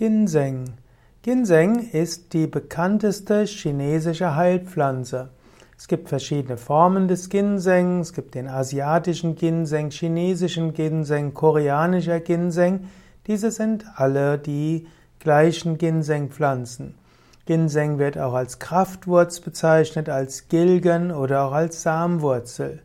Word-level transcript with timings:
Ginseng. 0.00 0.64
Ginseng 1.20 1.90
ist 1.90 2.32
die 2.32 2.46
bekannteste 2.46 3.44
chinesische 3.44 4.34
Heilpflanze. 4.34 5.28
Es 5.76 5.88
gibt 5.88 6.08
verschiedene 6.08 6.56
Formen 6.56 7.06
des 7.06 7.28
Ginseng. 7.28 8.00
Es 8.00 8.14
gibt 8.14 8.34
den 8.34 8.48
asiatischen 8.48 9.34
Ginseng, 9.36 9.90
chinesischen 9.90 10.72
Ginseng, 10.72 11.34
koreanischer 11.34 12.18
Ginseng. 12.20 12.88
Diese 13.26 13.50
sind 13.50 13.84
alle 13.94 14.38
die 14.38 14.86
gleichen 15.18 15.76
Ginsengpflanzen. 15.76 16.94
Ginseng 17.44 17.98
wird 17.98 18.16
auch 18.16 18.32
als 18.32 18.58
Kraftwurz 18.58 19.40
bezeichnet, 19.40 20.08
als 20.08 20.48
Gilgen 20.48 21.10
oder 21.10 21.44
auch 21.44 21.52
als 21.52 21.82
Samwurzel. 21.82 22.80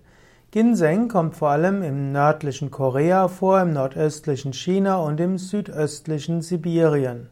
Ginseng 0.56 1.10
kommt 1.10 1.36
vor 1.36 1.50
allem 1.50 1.84
im 1.84 2.14
nördlichen 2.14 2.72
Korea 2.72 3.28
vor, 3.28 3.60
im 3.60 3.74
nordöstlichen 3.74 4.54
China 4.54 5.00
und 5.00 5.20
im 5.20 5.38
südöstlichen 5.38 6.42
Sibirien. 6.42 7.28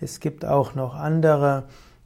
Es 0.00 0.20
gibt 0.20 0.44
auch 0.44 0.76
noch 0.76 0.94
andere 0.94 1.64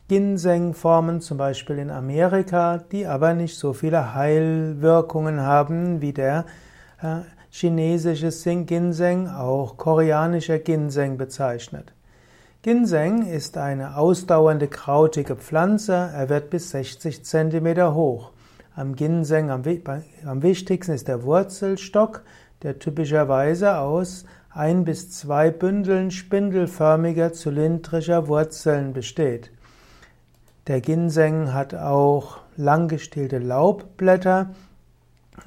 Ginseng-Formen, 0.09 1.21
zum 1.21 1.37
Beispiel 1.37 1.77
in 1.77 1.91
Amerika, 1.91 2.79
die 2.79 3.07
aber 3.07 3.35
nicht 3.35 3.59
so 3.59 3.75
viele 3.75 4.15
Heilwirkungen 4.15 5.43
haben 5.43 6.01
wie 6.01 6.15
der 6.15 6.47
äh, 7.03 7.17
chinesische 7.51 8.31
Ginseng, 8.65 9.29
auch 9.29 9.77
koreanischer 9.77 10.61
Ginseng 10.61 11.19
bezeichnet. 11.19 11.93
Ginseng 12.63 13.27
ist 13.27 13.59
eine 13.59 13.99
ausdauernde 13.99 14.69
krautige 14.69 15.37
Pflanze, 15.37 15.93
er 15.93 16.31
wird 16.31 16.49
bis 16.49 16.71
60 16.71 17.23
cm 17.23 17.93
hoch. 17.93 18.33
Am 18.79 18.95
Ginseng 18.95 19.51
am, 19.51 19.65
am 20.25 20.43
wichtigsten 20.45 20.93
ist 20.93 21.09
der 21.09 21.25
Wurzelstock, 21.25 22.23
der 22.63 22.79
typischerweise 22.79 23.79
aus 23.79 24.25
ein 24.51 24.85
bis 24.85 25.11
zwei 25.11 25.51
Bündeln 25.51 26.13
spindelförmiger 26.13 27.33
zylindrischer 27.33 28.29
Wurzeln 28.29 28.93
besteht. 28.93 29.51
Der 30.69 30.81
Ginseng 30.81 31.53
hat 31.53 31.75
auch 31.75 32.39
langgestielte 32.57 33.39
Laubblätter, 33.39 34.55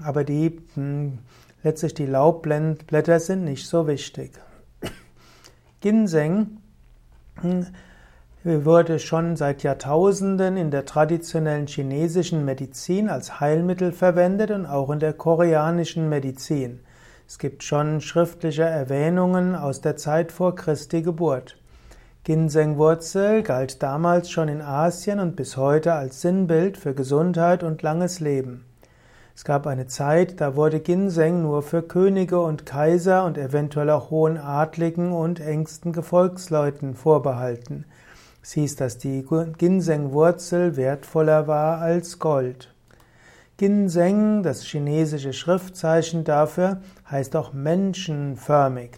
aber 0.04 0.26
die 0.26 0.60
hm, 0.74 1.20
letztlich 1.64 1.94
die 1.94 2.08
Laubblätter 2.08 3.22
sind 3.22 3.46
nicht 3.46 3.66
so 3.66 3.88
wichtig. 3.88 4.34
Ginseng 5.80 6.58
hm, 7.40 7.66
wurde 8.44 8.98
schon 8.98 9.36
seit 9.36 9.62
Jahrtausenden 9.62 10.58
in 10.58 10.72
der 10.72 10.86
traditionellen 10.86 11.68
chinesischen 11.68 12.44
Medizin 12.44 13.08
als 13.08 13.40
Heilmittel 13.40 13.92
verwendet 13.92 14.50
und 14.50 14.66
auch 14.66 14.90
in 14.90 15.00
der 15.00 15.14
koreanischen 15.14 16.10
Medizin. 16.10 16.80
Es 17.28 17.38
gibt 17.38 17.64
schon 17.64 18.02
schriftliche 18.02 18.64
Erwähnungen 18.64 19.56
aus 19.56 19.82
der 19.82 19.96
Zeit 19.96 20.32
vor 20.32 20.56
Christi 20.56 21.04
Geburt. 21.04 21.58
Ginsengwurzel 22.24 23.44
galt 23.44 23.82
damals 23.84 24.32
schon 24.32 24.48
in 24.48 24.62
Asien 24.62 25.20
und 25.20 25.36
bis 25.36 25.56
heute 25.56 25.94
als 25.94 26.22
Sinnbild 26.22 26.78
für 26.78 26.96
Gesundheit 26.96 27.64
und 27.64 27.84
langes 27.84 28.20
Leben. 28.20 28.66
Es 29.36 29.46
gab 29.46 29.66
eine 29.66 29.88
Zeit, 29.88 30.42
da 30.42 30.56
wurde 30.56 30.80
Ginseng 30.80 31.44
nur 31.44 31.62
für 31.62 31.84
Könige 31.84 32.42
und 32.42 32.66
Kaiser 32.66 33.24
und 33.24 33.38
eventuell 33.38 33.92
auch 33.92 34.10
hohen 34.10 34.38
Adligen 34.38 35.12
und 35.12 35.40
engsten 35.40 35.94
Gefolgsleuten 35.94 36.96
vorbehalten. 36.96 37.86
Hieß, 38.44 38.76
dass 38.76 38.98
die 38.98 39.26
Ginsengwurzel 39.58 40.76
wertvoller 40.76 41.48
war 41.48 41.80
als 41.80 42.20
Gold. 42.20 42.74
Ginseng, 43.58 44.42
das 44.42 44.64
chinesische 44.64 45.34
Schriftzeichen 45.34 46.24
dafür, 46.24 46.82
heißt 47.10 47.36
auch 47.36 47.54
menschenförmig. 47.54 48.92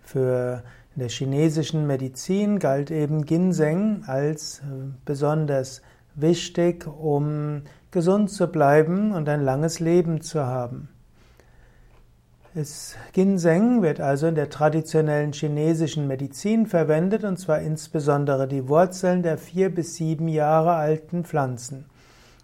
Für 0.00 0.62
in 0.94 1.00
der 1.00 1.08
chinesischen 1.08 1.88
Medizin 1.88 2.60
galt 2.60 2.92
eben 2.92 3.24
Ginseng 3.24 4.04
als 4.06 4.60
äh, 4.60 4.62
besonders 5.04 5.82
wichtig, 6.14 6.86
um 6.86 7.62
gesund 7.90 8.30
zu 8.30 8.46
bleiben 8.46 9.10
und 9.10 9.28
ein 9.28 9.42
langes 9.42 9.80
Leben 9.80 10.20
zu 10.20 10.46
haben. 10.46 10.93
Das 12.56 12.94
Ginseng 13.12 13.82
wird 13.82 14.00
also 14.00 14.28
in 14.28 14.36
der 14.36 14.48
traditionellen 14.48 15.32
chinesischen 15.32 16.06
Medizin 16.06 16.66
verwendet, 16.66 17.24
und 17.24 17.36
zwar 17.36 17.58
insbesondere 17.58 18.46
die 18.46 18.68
Wurzeln 18.68 19.24
der 19.24 19.38
vier 19.38 19.74
bis 19.74 19.96
sieben 19.96 20.28
Jahre 20.28 20.74
alten 20.74 21.24
Pflanzen. 21.24 21.86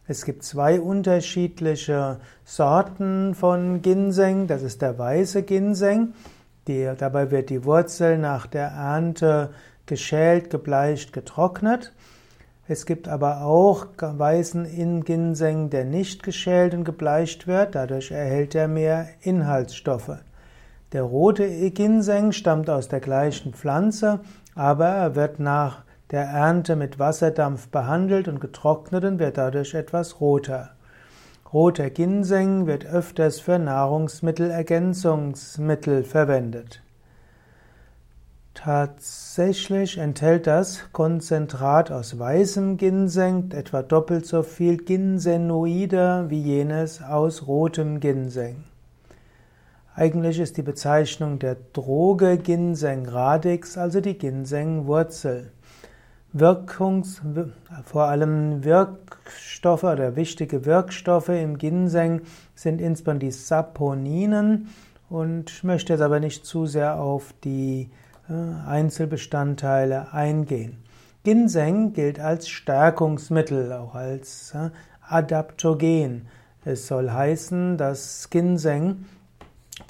Es 0.08 0.24
gibt 0.24 0.42
zwei 0.42 0.80
unterschiedliche 0.80 2.18
Sorten 2.44 3.36
von 3.36 3.82
Ginseng. 3.82 4.48
Das 4.48 4.62
ist 4.62 4.82
der 4.82 4.98
weiße 4.98 5.44
Ginseng. 5.44 6.14
Die, 6.66 6.90
dabei 6.98 7.30
wird 7.30 7.48
die 7.48 7.64
Wurzel 7.64 8.18
nach 8.18 8.48
der 8.48 8.66
Ernte 8.66 9.50
geschält, 9.86 10.50
gebleicht, 10.50 11.12
getrocknet. 11.12 11.92
Es 12.70 12.86
gibt 12.86 13.06
aber 13.08 13.42
auch 13.42 13.88
weißen 14.00 14.64
in 14.64 15.02
Ginseng, 15.02 15.70
der 15.70 15.84
nicht 15.84 16.22
geschält 16.22 16.72
und 16.72 16.84
gebleicht 16.84 17.48
wird, 17.48 17.74
dadurch 17.74 18.12
erhält 18.12 18.54
er 18.54 18.68
mehr 18.68 19.08
Inhaltsstoffe. 19.22 20.18
Der 20.92 21.02
rote 21.02 21.48
Ginseng 21.72 22.30
stammt 22.30 22.70
aus 22.70 22.86
der 22.86 23.00
gleichen 23.00 23.54
Pflanze, 23.54 24.20
aber 24.54 24.86
er 24.86 25.16
wird 25.16 25.40
nach 25.40 25.82
der 26.12 26.26
Ernte 26.26 26.76
mit 26.76 27.00
Wasserdampf 27.00 27.66
behandelt 27.70 28.28
und 28.28 28.40
getrocknet 28.40 29.04
und 29.04 29.18
wird 29.18 29.36
dadurch 29.36 29.74
etwas 29.74 30.20
roter. 30.20 30.70
Roter 31.52 31.90
Ginseng 31.90 32.68
wird 32.68 32.86
öfters 32.86 33.40
für 33.40 33.58
Nahrungsmittelergänzungsmittel 33.58 36.04
verwendet. 36.04 36.82
Tatsächlich 38.54 39.98
enthält 39.98 40.46
das 40.46 40.92
Konzentrat 40.92 41.90
aus 41.90 42.18
weißem 42.18 42.76
Ginseng 42.76 43.52
etwa 43.52 43.82
doppelt 43.82 44.26
so 44.26 44.42
viel 44.42 44.76
Ginsenoide 44.76 46.26
wie 46.28 46.42
jenes 46.42 47.00
aus 47.00 47.46
rotem 47.46 48.00
Ginseng. 48.00 48.64
Eigentlich 49.94 50.40
ist 50.40 50.56
die 50.56 50.62
Bezeichnung 50.62 51.38
der 51.38 51.56
Droge 51.72 52.38
Ginseng 52.38 53.06
radix, 53.06 53.78
also 53.78 54.00
die 54.00 54.18
Ginsengwurzel. 54.18 55.52
Wirkungs, 56.32 57.20
vor 57.84 58.04
allem 58.04 58.62
Wirkstoffe 58.64 59.84
oder 59.84 60.14
wichtige 60.16 60.64
Wirkstoffe 60.64 61.30
im 61.30 61.58
Ginseng 61.58 62.22
sind 62.54 62.80
insbesondere 62.80 63.30
die 63.30 63.32
Saponinen 63.32 64.68
und 65.08 65.50
ich 65.50 65.64
möchte 65.64 65.92
jetzt 65.92 66.02
aber 66.02 66.20
nicht 66.20 66.46
zu 66.46 66.66
sehr 66.66 67.00
auf 67.00 67.34
die 67.42 67.90
Einzelbestandteile 68.66 70.12
eingehen. 70.12 70.78
Ginseng 71.22 71.92
gilt 71.92 72.18
als 72.18 72.48
Stärkungsmittel, 72.48 73.72
auch 73.72 73.94
als 73.94 74.54
äh, 74.54 74.70
Adaptogen. 75.06 76.28
Es 76.64 76.86
soll 76.86 77.10
heißen, 77.10 77.76
dass 77.76 78.30
Ginseng 78.30 79.04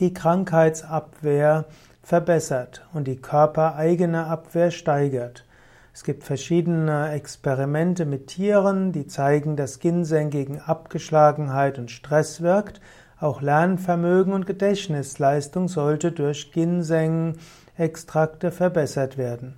die 0.01 0.15
Krankheitsabwehr 0.15 1.67
verbessert 2.03 2.87
und 2.93 3.07
die 3.07 3.17
körpereigene 3.17 4.27
Abwehr 4.27 4.71
steigert. 4.71 5.45
Es 5.93 6.05
gibt 6.05 6.25
verschiedene 6.25 7.11
Experimente 7.13 8.07
mit 8.07 8.29
Tieren, 8.29 8.93
die 8.93 9.07
zeigen, 9.07 9.57
dass 9.57 9.81
Ginseng 9.81 10.31
gegen 10.31 10.61
Abgeschlagenheit 10.61 11.79
und 11.79 11.91
Stress 11.91 12.41
wirkt. 12.41 12.81
Auch 13.21 13.43
Lernvermögen 13.43 14.33
und 14.33 14.47
Gedächtnisleistung 14.47 15.69
sollte 15.69 16.11
durch 16.11 16.53
Ginseng 16.53 17.37
Extrakte 17.77 18.51
verbessert 18.51 19.19
werden. 19.19 19.57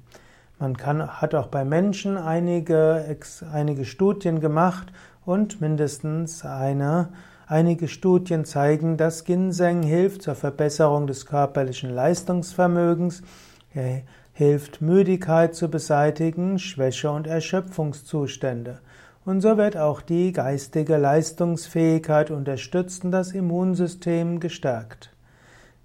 Man 0.59 0.77
kann, 0.77 1.21
hat 1.21 1.37
auch 1.37 1.47
bei 1.47 1.65
Menschen 1.65 2.17
einige, 2.17 3.05
einige 3.53 3.84
Studien 3.84 4.41
gemacht 4.41 4.93
und 5.25 5.61
mindestens 5.61 6.45
eine, 6.45 7.11
einige 7.47 7.87
Studien 7.87 8.45
zeigen, 8.45 8.97
dass 8.97 9.25
Ginseng 9.25 9.84
hilft 9.84 10.23
zur 10.23 10.34
Verbesserung 10.34 11.06
des 11.06 11.27
körperlichen 11.27 11.91
Leistungsvermögens, 11.91 13.23
er 13.75 14.03
hilft 14.33 14.83
Müdigkeit 14.83 15.55
zu 15.55 15.69
beseitigen, 15.70 16.58
Schwäche 16.58 17.12
und 17.12 17.29
Erschöpfungszustände. 17.29 18.81
Und 19.24 19.40
so 19.40 19.56
wird 19.56 19.76
auch 19.76 20.00
die 20.00 20.32
geistige 20.32 20.96
Leistungsfähigkeit 20.96 22.32
unterstützt 22.32 23.04
und 23.04 23.12
das 23.12 23.30
Immunsystem 23.32 24.40
gestärkt. 24.40 25.10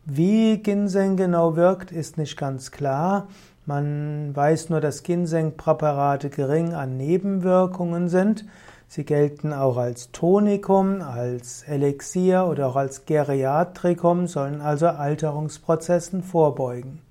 Wie 0.05 0.57
Ginseng 0.57 1.17
genau 1.17 1.55
wirkt, 1.55 1.91
ist 1.91 2.17
nicht 2.17 2.37
ganz 2.37 2.71
klar. 2.71 3.27
Man 3.65 4.35
weiß 4.35 4.69
nur, 4.69 4.81
dass 4.81 5.03
Ginseng-Präparate 5.03 6.29
gering 6.29 6.73
an 6.73 6.97
Nebenwirkungen 6.97 8.07
sind. 8.07 8.45
Sie 8.87 9.03
gelten 9.03 9.51
auch 9.51 9.75
als 9.77 10.11
Tonikum, 10.13 11.01
als 11.01 11.63
Elixier 11.63 12.47
oder 12.47 12.67
auch 12.69 12.77
als 12.77 13.05
Geriatrikum, 13.05 14.27
sollen 14.27 14.61
also 14.61 14.87
Alterungsprozessen 14.87 16.23
vorbeugen. 16.23 17.01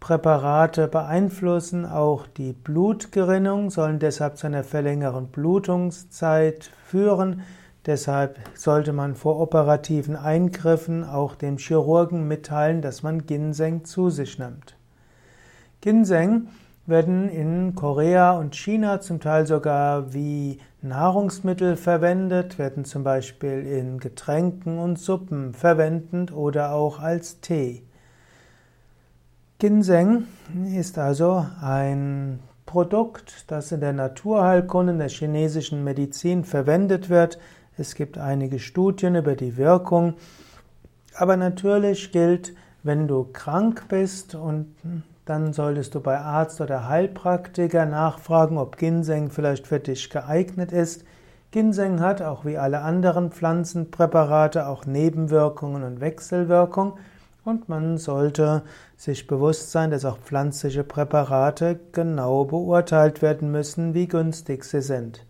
Ginseng-Präparate 0.00 0.88
beeinflussen 0.88 1.84
auch 1.84 2.26
die 2.26 2.54
Blutgerinnung, 2.54 3.70
sollen 3.70 3.98
deshalb 3.98 4.38
zu 4.38 4.46
einer 4.46 4.64
verlängerten 4.64 5.28
Blutungszeit 5.28 6.70
führen. 6.86 7.42
Deshalb 7.84 8.38
sollte 8.54 8.92
man 8.94 9.14
vor 9.14 9.38
operativen 9.38 10.16
Eingriffen 10.16 11.04
auch 11.04 11.34
dem 11.34 11.58
Chirurgen 11.58 12.26
mitteilen, 12.26 12.80
dass 12.80 13.02
man 13.02 13.26
Ginseng 13.26 13.84
zu 13.84 14.08
sich 14.10 14.38
nimmt. 14.38 14.76
Ginseng 15.82 16.48
werden 16.86 17.28
in 17.28 17.74
Korea 17.74 18.32
und 18.32 18.56
China 18.56 19.00
zum 19.00 19.20
Teil 19.20 19.46
sogar 19.46 20.14
wie 20.14 20.58
Nahrungsmittel 20.82 21.76
verwendet, 21.76 22.58
werden 22.58 22.84
zum 22.84 23.04
Beispiel 23.04 23.66
in 23.66 23.98
Getränken 23.98 24.78
und 24.78 24.98
Suppen 24.98 25.52
verwendet 25.52 26.32
oder 26.32 26.72
auch 26.72 27.00
als 27.00 27.40
Tee. 27.40 27.82
Ginseng 29.60 30.26
ist 30.74 30.96
also 30.96 31.44
ein 31.60 32.40
Produkt, 32.64 33.44
das 33.48 33.70
in 33.72 33.80
der 33.80 33.92
Naturheilkunde, 33.92 34.94
in 34.94 34.98
der 34.98 35.10
chinesischen 35.10 35.84
Medizin 35.84 36.44
verwendet 36.44 37.10
wird. 37.10 37.38
Es 37.76 37.94
gibt 37.94 38.16
einige 38.16 38.58
Studien 38.58 39.16
über 39.16 39.36
die 39.36 39.58
Wirkung. 39.58 40.14
Aber 41.14 41.36
natürlich 41.36 42.10
gilt, 42.10 42.54
wenn 42.84 43.06
du 43.06 43.28
krank 43.34 43.84
bist 43.90 44.34
und 44.34 44.74
dann 45.26 45.52
solltest 45.52 45.94
du 45.94 46.00
bei 46.00 46.18
Arzt 46.18 46.62
oder 46.62 46.88
Heilpraktiker 46.88 47.84
nachfragen, 47.84 48.56
ob 48.56 48.78
Ginseng 48.78 49.28
vielleicht 49.28 49.66
für 49.66 49.78
dich 49.78 50.08
geeignet 50.08 50.72
ist. 50.72 51.04
Ginseng 51.50 52.00
hat 52.00 52.22
auch 52.22 52.46
wie 52.46 52.56
alle 52.56 52.80
anderen 52.80 53.30
Pflanzenpräparate 53.30 54.66
auch 54.66 54.86
Nebenwirkungen 54.86 55.82
und 55.82 56.00
Wechselwirkungen 56.00 56.94
und 57.44 57.68
man 57.68 57.98
sollte 57.98 58.62
sich 58.96 59.26
bewusst 59.26 59.70
sein, 59.70 59.90
dass 59.90 60.04
auch 60.04 60.18
pflanzliche 60.18 60.84
Präparate 60.84 61.80
genau 61.92 62.44
beurteilt 62.44 63.22
werden 63.22 63.50
müssen, 63.50 63.94
wie 63.94 64.08
günstig 64.08 64.64
sie 64.64 64.82
sind. 64.82 65.24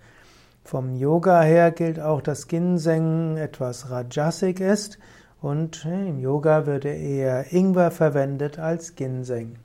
Vom 0.65 0.95
Yoga 0.95 1.41
her 1.43 1.71
gilt 1.71 2.01
auch, 2.01 2.21
dass 2.21 2.49
Ginseng 2.49 3.37
etwas 3.37 3.91
Rajasik 3.91 4.61
ist 4.61 4.99
und 5.41 5.85
im 5.85 6.19
Yoga 6.19 6.67
würde 6.67 6.91
eher 6.91 7.53
Ingwer 7.53 7.91
verwendet 7.91 8.59
als 8.59 8.95
Ginseng. 8.95 9.57